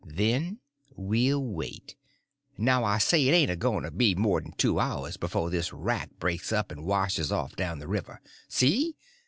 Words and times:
Then 0.07 0.61
we'll 0.95 1.45
wait. 1.45 1.95
Now 2.57 2.83
I 2.83 2.97
say 2.97 3.27
it 3.27 3.33
ain't 3.33 3.51
a 3.51 3.55
goin' 3.55 3.83
to 3.83 3.91
be 3.91 4.15
more'n 4.15 4.51
two 4.57 4.79
hours 4.79 5.15
befo' 5.15 5.49
this 5.49 5.71
wrack 5.71 6.09
breaks 6.17 6.51
up 6.51 6.71
and 6.71 6.85
washes 6.87 7.31
off 7.31 7.55
down 7.55 7.77
the 7.77 7.87
river. 7.87 8.19
See? 8.47 8.95